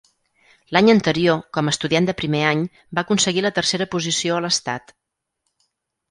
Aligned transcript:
L'any 0.75 0.87
anterior, 0.91 1.41
com 1.57 1.67
a 1.67 1.73
estudiant 1.75 2.07
de 2.09 2.15
primer 2.21 2.41
any, 2.51 2.63
va 2.99 3.03
aconseguir 3.05 3.43
la 3.47 3.51
tercera 3.59 3.87
posició 3.97 4.39
a 4.39 4.45
l'Estat. 4.47 4.95